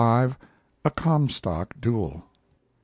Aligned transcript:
XLV. 0.03 0.35
A 0.83 0.89
COMSTOCK 0.89 1.79
DUEL. 1.79 2.23